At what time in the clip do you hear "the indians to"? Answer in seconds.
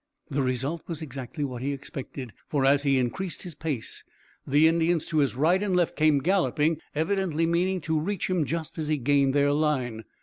4.47-5.19